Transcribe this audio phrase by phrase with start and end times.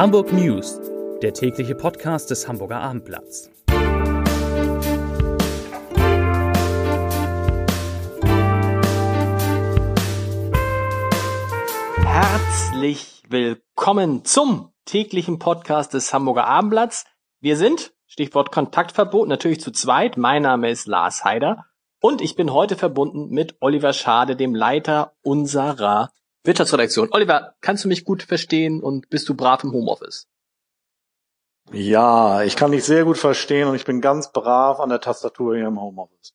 [0.00, 0.80] Hamburg News,
[1.20, 3.50] der tägliche Podcast des Hamburger Abendblatts.
[12.02, 17.04] Herzlich willkommen zum täglichen Podcast des Hamburger Abendblatts.
[17.40, 20.16] Wir sind, Stichwort Kontaktverbot, natürlich zu zweit.
[20.16, 21.66] Mein Name ist Lars Heider
[22.00, 26.08] und ich bin heute verbunden mit Oliver Schade, dem Leiter unserer
[26.44, 27.08] Wirtschaftsredaktion.
[27.12, 30.26] Oliver, kannst du mich gut verstehen und bist du brav im Homeoffice?
[31.72, 35.54] Ja, ich kann dich sehr gut verstehen und ich bin ganz brav an der Tastatur
[35.54, 36.34] hier im Homeoffice.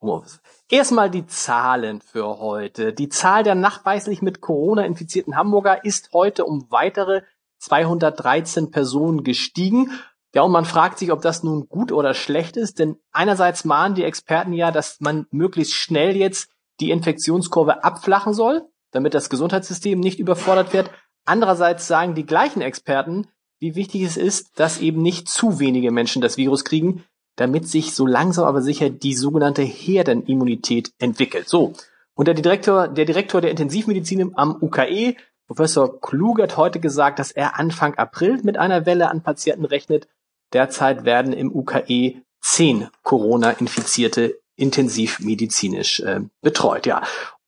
[0.00, 0.40] Homeoffice.
[0.68, 2.92] Erstmal die Zahlen für heute.
[2.92, 7.22] Die Zahl der nachweislich mit Corona infizierten Hamburger ist heute um weitere
[7.58, 9.92] 213 Personen gestiegen.
[10.34, 13.94] Ja, und man fragt sich, ob das nun gut oder schlecht ist, denn einerseits mahnen
[13.94, 19.98] die Experten ja, dass man möglichst schnell jetzt die Infektionskurve abflachen soll damit das Gesundheitssystem
[19.98, 20.90] nicht überfordert wird.
[21.24, 23.26] Andererseits sagen die gleichen Experten,
[23.58, 27.04] wie wichtig es ist, dass eben nicht zu wenige Menschen das Virus kriegen,
[27.36, 31.48] damit sich so langsam aber sicher die sogenannte Herdenimmunität entwickelt.
[31.48, 31.72] So.
[32.14, 35.16] Und der Direktor, der Direktor der Intensivmedizin am UKE,
[35.46, 40.08] Professor Klug, hat heute gesagt, dass er Anfang April mit einer Welle an Patienten rechnet.
[40.52, 46.86] Derzeit werden im UKE zehn Corona-Infizierte intensivmedizinisch äh, betreut.
[46.86, 47.02] Ja.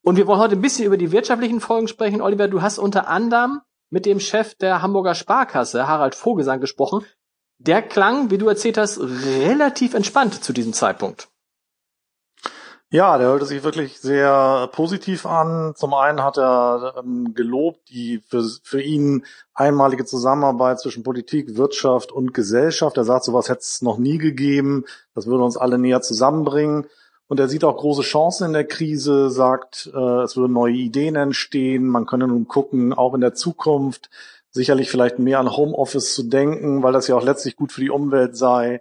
[0.05, 2.21] Und wir wollen heute ein bisschen über die wirtschaftlichen Folgen sprechen.
[2.21, 7.07] Oliver, du hast unter anderem mit dem Chef der Hamburger Sparkasse, Harald Vogelsang, gesprochen.
[7.57, 11.29] Der klang, wie du erzählt hast, relativ entspannt zu diesem Zeitpunkt.
[12.91, 15.73] Ja, der hörte sich wirklich sehr positiv an.
[15.75, 19.25] Zum einen hat er ähm, gelobt die für, für ihn
[19.55, 22.99] einmalige Zusammenarbeit zwischen Politik, Wirtschaft und Gesellschaft.
[22.99, 24.85] Er sagt, sowas hätte es noch nie gegeben.
[25.15, 26.89] Das würde uns alle näher zusammenbringen.
[27.27, 31.17] Und er sieht auch große Chancen in der Krise, sagt, äh, es würden neue Ideen
[31.17, 31.87] entstehen.
[31.87, 34.11] Man könne nun gucken, auch in der Zukunft
[34.51, 37.91] sicherlich vielleicht mehr an Homeoffice zu denken, weil das ja auch letztlich gut für die
[37.91, 38.81] Umwelt sei.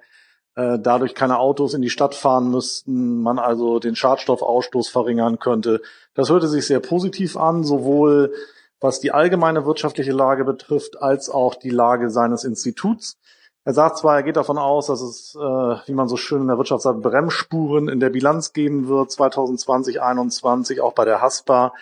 [0.55, 5.81] Äh, dadurch keine Autos in die Stadt fahren müssten, man also den Schadstoffausstoß verringern könnte.
[6.13, 8.33] Das hörte sich sehr positiv an, sowohl
[8.79, 13.17] was die allgemeine wirtschaftliche Lage betrifft, als auch die Lage seines Instituts.
[13.65, 16.47] Er sagt zwar, er geht davon aus, dass es, äh, wie man so schön in
[16.47, 21.73] der Wirtschaft sagt, Bremsspuren in der Bilanz geben wird 2020, 2021, auch bei der Haspa.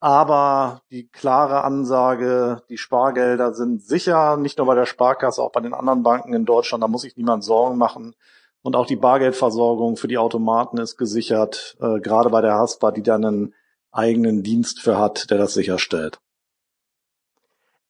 [0.00, 5.60] Aber die klare Ansage, die Spargelder sind sicher, nicht nur bei der Sparkasse, auch bei
[5.60, 8.14] den anderen Banken in Deutschland, da muss sich niemand Sorgen machen.
[8.62, 13.02] Und auch die Bargeldversorgung für die Automaten ist gesichert, äh, gerade bei der Haspa, die
[13.02, 13.54] da einen
[13.92, 16.18] eigenen Dienst für hat, der das sicherstellt.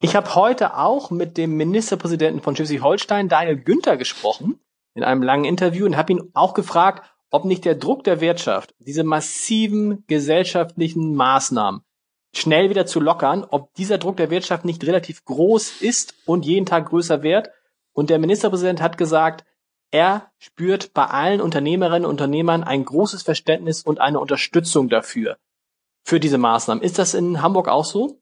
[0.06, 4.60] Ich habe heute auch mit dem Ministerpräsidenten von Schleswig-Holstein, Daniel Günther, gesprochen
[4.94, 8.72] in einem langen Interview und habe ihn auch gefragt, ob nicht der Druck der Wirtschaft,
[8.78, 11.80] diese massiven gesellschaftlichen Maßnahmen
[12.32, 16.66] schnell wieder zu lockern, ob dieser Druck der Wirtschaft nicht relativ groß ist und jeden
[16.66, 17.50] Tag größer wird.
[17.92, 19.44] Und der Ministerpräsident hat gesagt,
[19.90, 25.36] er spürt bei allen Unternehmerinnen und Unternehmern ein großes Verständnis und eine Unterstützung dafür,
[26.04, 26.84] für diese Maßnahmen.
[26.84, 28.20] Ist das in Hamburg auch so?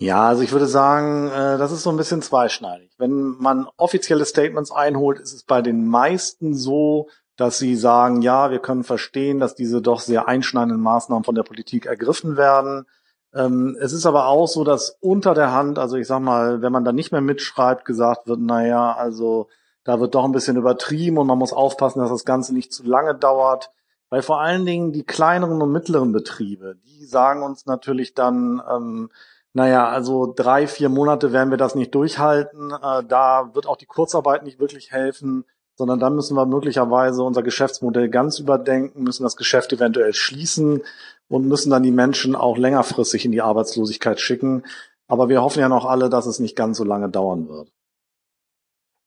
[0.00, 2.92] Ja, also ich würde sagen, äh, das ist so ein bisschen zweischneidig.
[2.98, 8.50] Wenn man offizielle Statements einholt, ist es bei den meisten so, dass sie sagen, ja,
[8.50, 12.86] wir können verstehen, dass diese doch sehr einschneidenden Maßnahmen von der Politik ergriffen werden.
[13.34, 16.72] Ähm, es ist aber auch so, dass unter der Hand, also ich sag mal, wenn
[16.72, 19.48] man da nicht mehr mitschreibt, gesagt wird, na ja, also
[19.82, 22.84] da wird doch ein bisschen übertrieben und man muss aufpassen, dass das Ganze nicht zu
[22.84, 23.72] lange dauert.
[24.10, 29.10] Weil vor allen Dingen die kleineren und mittleren Betriebe, die sagen uns natürlich dann, ähm,
[29.58, 32.70] naja, also drei, vier Monate werden wir das nicht durchhalten.
[32.70, 37.42] Äh, da wird auch die Kurzarbeit nicht wirklich helfen, sondern dann müssen wir möglicherweise unser
[37.42, 40.84] Geschäftsmodell ganz überdenken, müssen das Geschäft eventuell schließen
[41.26, 44.62] und müssen dann die Menschen auch längerfristig in die Arbeitslosigkeit schicken.
[45.08, 47.72] Aber wir hoffen ja noch alle, dass es nicht ganz so lange dauern wird.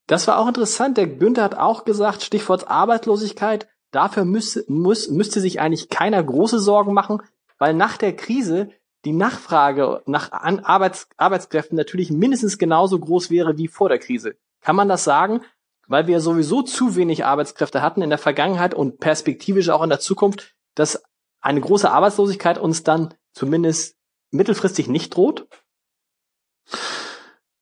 [0.07, 0.97] Das war auch interessant.
[0.97, 6.59] Der Günther hat auch gesagt, Stichwort Arbeitslosigkeit, dafür müsste, muss, müsste sich eigentlich keiner große
[6.59, 7.22] Sorgen machen,
[7.57, 8.71] weil nach der Krise
[9.06, 14.36] die Nachfrage nach Arbeits Arbeitskräften natürlich mindestens genauso groß wäre wie vor der Krise.
[14.62, 15.42] Kann man das sagen?
[15.88, 20.00] Weil wir sowieso zu wenig Arbeitskräfte hatten in der Vergangenheit und perspektivisch auch in der
[20.00, 21.03] Zukunft, dass
[21.42, 23.98] eine große Arbeitslosigkeit uns dann zumindest
[24.30, 25.47] mittelfristig nicht droht?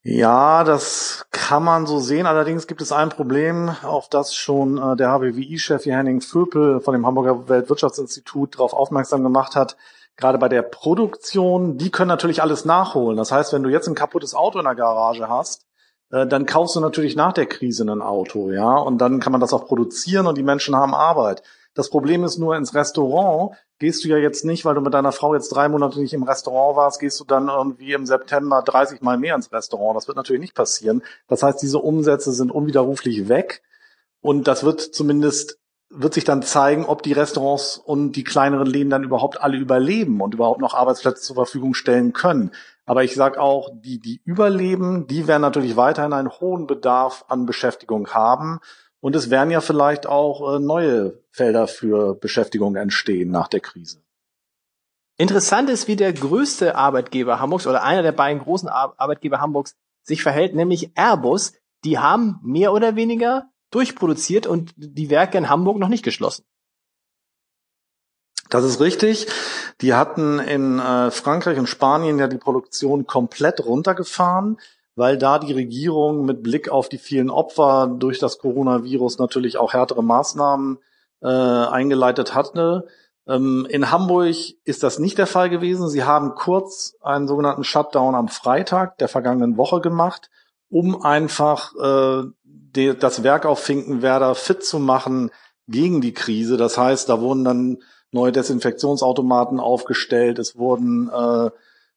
[0.02, 2.26] Ja, das kann man so sehen.
[2.26, 7.06] Allerdings gibt es ein Problem, auf das schon äh, der HBWI-Chef Henning Vöpel von dem
[7.06, 9.76] Hamburger Weltwirtschaftsinstitut darauf aufmerksam gemacht hat
[10.20, 13.18] gerade bei der Produktion, die können natürlich alles nachholen.
[13.18, 15.66] Das heißt, wenn du jetzt ein kaputtes Auto in der Garage hast,
[16.12, 19.42] äh, dann kaufst du natürlich nach der Krise ein Auto, ja, und dann kann man
[19.42, 21.44] das auch produzieren und die Menschen haben Arbeit.
[21.74, 25.14] Das Problem ist nur ins Restaurant, gehst du ja jetzt nicht, weil du mit deiner
[25.14, 29.02] Frau jetzt drei Monate nicht im Restaurant warst, gehst du dann irgendwie im September 30
[29.02, 29.96] Mal mehr ins Restaurant.
[29.96, 31.04] Das wird natürlich nicht passieren.
[31.28, 33.62] Das heißt, diese Umsätze sind unwiderruflich weg.
[34.20, 38.92] Und das wird zumindest wird sich dann zeigen, ob die Restaurants und die kleineren Läden
[38.92, 42.52] dann überhaupt alle überleben und überhaupt noch Arbeitsplätze zur Verfügung stellen können.
[42.86, 47.46] Aber ich sage auch, die, die überleben, die werden natürlich weiterhin einen hohen Bedarf an
[47.46, 48.60] Beschäftigung haben.
[49.00, 54.02] Und es werden ja vielleicht auch äh, neue Felder für Beschäftigung entstehen nach der Krise.
[55.18, 60.24] Interessant ist, wie der größte Arbeitgeber Hamburgs oder einer der beiden großen Arbeitgeber Hamburgs sich
[60.24, 61.54] verhält, nämlich Airbus.
[61.84, 66.44] Die haben mehr oder weniger durchproduziert und die Werke in Hamburg noch nicht geschlossen.
[68.50, 69.28] Das ist richtig.
[69.82, 74.60] Die hatten in äh, Frankreich und Spanien ja die Produktion komplett runtergefahren,
[74.96, 79.74] weil da die Regierung mit Blick auf die vielen Opfer durch das Coronavirus natürlich auch
[79.74, 80.80] härtere Maßnahmen
[81.22, 82.88] äh, eingeleitet hatte.
[83.28, 84.36] Ähm, in Hamburg
[84.66, 85.88] ist das nicht der Fall gewesen.
[85.88, 90.32] Sie haben kurz einen sogenannten Shutdown am Freitag der vergangenen Woche gemacht,
[90.70, 95.32] um einfach äh, die, das Werk auf Finkenwerder fit zu machen
[95.68, 96.58] gegen die Krise.
[96.58, 97.78] Das heißt, da wurden dann
[98.12, 101.50] neue Desinfektionsautomaten aufgestellt, es wurden äh,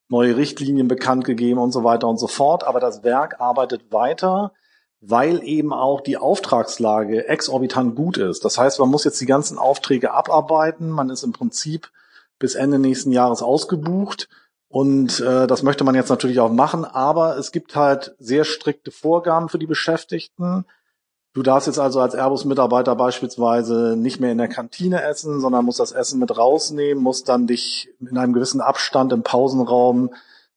[0.09, 2.63] neue Richtlinien bekannt gegeben und so weiter und so fort.
[2.63, 4.53] Aber das Werk arbeitet weiter,
[5.01, 8.45] weil eben auch die Auftragslage exorbitant gut ist.
[8.45, 10.89] Das heißt, man muss jetzt die ganzen Aufträge abarbeiten.
[10.89, 11.91] Man ist im Prinzip
[12.39, 14.29] bis Ende nächsten Jahres ausgebucht.
[14.73, 18.89] Und äh, das möchte man jetzt natürlich auch machen, aber es gibt halt sehr strikte
[18.89, 20.65] Vorgaben für die Beschäftigten.
[21.33, 25.79] Du darfst jetzt also als Airbus-Mitarbeiter beispielsweise nicht mehr in der Kantine essen, sondern musst
[25.79, 30.09] das Essen mit rausnehmen, musst dann dich in einem gewissen Abstand im Pausenraum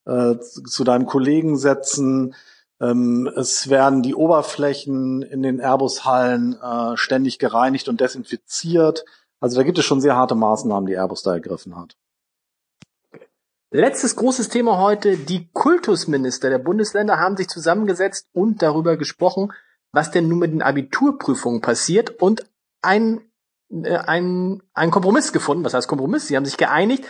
[0.06, 2.34] äh, zu deinem Kollegen setzen.
[2.80, 9.04] Ähm, es werden die Oberflächen in den Airbus-Hallen äh, ständig gereinigt und desinfiziert.
[9.40, 11.98] Also da gibt es schon sehr harte Maßnahmen, die Airbus da ergriffen hat.
[13.70, 15.16] Letztes großes Thema heute.
[15.16, 19.52] Die Kultusminister der Bundesländer haben sich zusammengesetzt und darüber gesprochen,
[19.92, 22.48] was denn nun mit den Abiturprüfungen passiert und
[22.80, 23.20] ein,
[23.70, 25.64] äh, ein, ein Kompromiss gefunden.
[25.64, 26.28] Was heißt Kompromiss?
[26.28, 27.04] Sie haben sich geeinigt,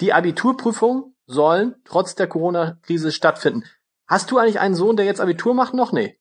[0.00, 3.64] die Abiturprüfungen sollen trotz der Corona-Krise stattfinden.
[4.06, 5.72] Hast du eigentlich einen Sohn, der jetzt Abitur macht?
[5.72, 6.18] Noch nee.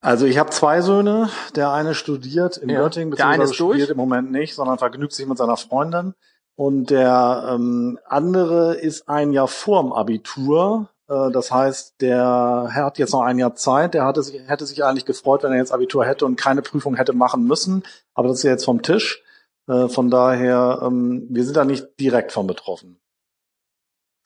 [0.00, 1.28] Also ich habe zwei Söhne.
[1.56, 5.36] Der eine studiert in ja, Göttingen, beziehungsweise studiert im Moment nicht, sondern vergnügt sich mit
[5.36, 6.14] seiner Freundin.
[6.60, 10.90] Und der ähm, andere ist ein Jahr vorm Abitur.
[11.08, 13.94] Äh, das heißt, der Herr hat jetzt noch ein Jahr Zeit.
[13.94, 16.96] Der hatte sich, hätte sich eigentlich gefreut, wenn er jetzt Abitur hätte und keine Prüfung
[16.96, 17.82] hätte machen müssen.
[18.12, 19.22] Aber das ist ja jetzt vom Tisch.
[19.68, 23.00] Äh, von daher, ähm, wir sind da nicht direkt von betroffen.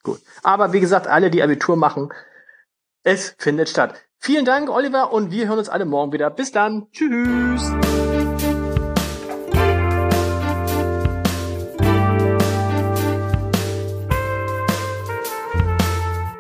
[0.02, 0.18] Gut.
[0.42, 2.12] Aber wie gesagt, alle, die Abitur machen,
[3.04, 3.94] es findet statt.
[4.18, 6.30] Vielen Dank, Oliver, und wir hören uns alle morgen wieder.
[6.30, 6.88] Bis dann.
[6.90, 7.70] Tschüss.